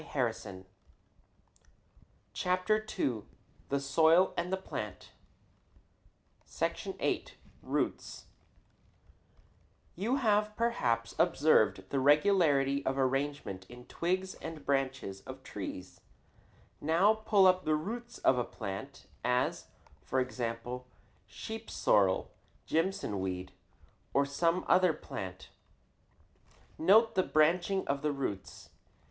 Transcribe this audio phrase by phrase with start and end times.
[0.01, 0.65] ROOT HAIRS ON
[2.41, 2.97] A RADISH]
[10.03, 16.01] You have perhaps observed the regularity of arrangement in the twigs and branches of trees.
[16.81, 19.67] Now pull up the roots of a plant, as,
[20.03, 20.87] for example,
[21.27, 22.31] sheep sorrel,
[22.65, 23.51] Jimson weed,
[24.15, 25.49] or some other plant.
[26.79, 28.71] Note the branching of the roots.